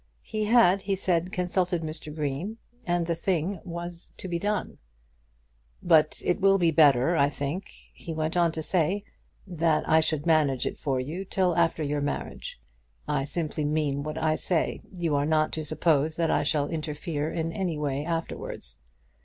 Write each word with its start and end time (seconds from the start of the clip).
He 0.23 0.45
had, 0.45 0.81
he 0.81 0.95
said, 0.95 1.31
consulted 1.31 1.83
Mr. 1.83 2.11
Green, 2.11 2.57
and 2.87 3.05
the 3.05 3.13
thing 3.13 3.59
was 3.63 4.11
to 4.17 4.27
be 4.27 4.39
done. 4.39 4.79
"But 5.83 6.19
it 6.25 6.41
will 6.41 6.57
be 6.57 6.71
better, 6.71 7.15
I 7.15 7.29
think," 7.29 7.69
he 7.93 8.11
went 8.11 8.35
on 8.35 8.51
to 8.53 8.63
say, 8.63 9.03
"that 9.45 9.87
I 9.87 9.99
should 9.99 10.25
manage 10.25 10.65
it 10.65 10.79
for 10.79 10.99
you 10.99 11.23
till 11.23 11.55
after 11.55 11.83
your 11.83 12.01
marriage. 12.01 12.59
I 13.07 13.25
simply 13.25 13.63
mean 13.63 14.01
what 14.01 14.17
I 14.17 14.37
say. 14.37 14.81
You 14.91 15.15
are 15.15 15.25
not 15.27 15.51
to 15.51 15.63
suppose 15.63 16.15
that 16.15 16.31
I 16.31 16.41
shall 16.41 16.67
interfere 16.67 17.31
in 17.31 17.53
any 17.53 17.77
way 17.77 18.03
afterwards. 18.03 18.79